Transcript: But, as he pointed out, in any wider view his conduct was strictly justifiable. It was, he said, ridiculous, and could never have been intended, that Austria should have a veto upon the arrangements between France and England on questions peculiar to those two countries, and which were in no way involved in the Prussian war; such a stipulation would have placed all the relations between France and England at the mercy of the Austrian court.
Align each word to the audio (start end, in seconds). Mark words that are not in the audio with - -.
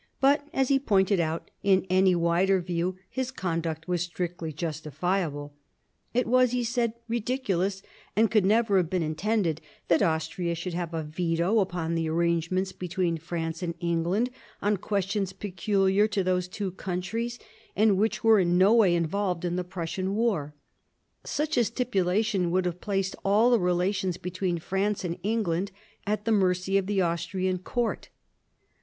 But, 0.19 0.47
as 0.51 0.69
he 0.69 0.79
pointed 0.79 1.19
out, 1.19 1.51
in 1.61 1.85
any 1.87 2.15
wider 2.15 2.59
view 2.59 2.97
his 3.07 3.29
conduct 3.29 3.87
was 3.87 4.01
strictly 4.01 4.51
justifiable. 4.51 5.53
It 6.11 6.25
was, 6.25 6.49
he 6.53 6.63
said, 6.63 6.93
ridiculous, 7.07 7.83
and 8.15 8.31
could 8.31 8.43
never 8.43 8.77
have 8.77 8.89
been 8.89 9.03
intended, 9.03 9.61
that 9.89 10.01
Austria 10.01 10.55
should 10.55 10.73
have 10.73 10.95
a 10.95 11.03
veto 11.03 11.59
upon 11.59 11.93
the 11.93 12.09
arrangements 12.09 12.71
between 12.71 13.19
France 13.19 13.61
and 13.61 13.75
England 13.79 14.31
on 14.59 14.77
questions 14.77 15.33
peculiar 15.33 16.07
to 16.07 16.23
those 16.23 16.47
two 16.47 16.71
countries, 16.71 17.37
and 17.75 17.95
which 17.95 18.23
were 18.23 18.39
in 18.39 18.57
no 18.57 18.73
way 18.73 18.95
involved 18.95 19.45
in 19.45 19.55
the 19.55 19.63
Prussian 19.63 20.15
war; 20.15 20.55
such 21.23 21.57
a 21.57 21.63
stipulation 21.63 22.49
would 22.49 22.65
have 22.65 22.81
placed 22.81 23.15
all 23.23 23.51
the 23.51 23.59
relations 23.59 24.17
between 24.17 24.57
France 24.57 25.05
and 25.05 25.19
England 25.21 25.69
at 26.07 26.25
the 26.25 26.31
mercy 26.31 26.75
of 26.79 26.87
the 26.87 27.01
Austrian 27.03 27.59
court. 27.59 28.09